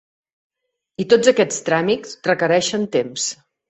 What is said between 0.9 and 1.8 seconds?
I tots aquests